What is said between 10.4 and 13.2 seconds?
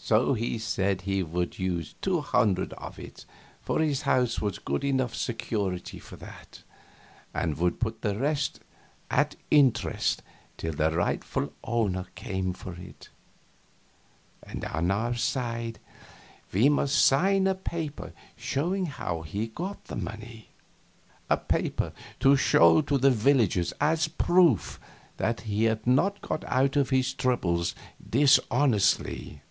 till the rightful owner came for it;